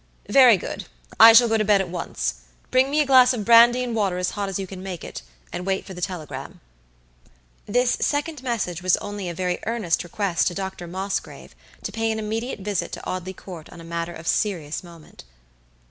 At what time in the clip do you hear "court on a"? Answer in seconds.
13.35-13.83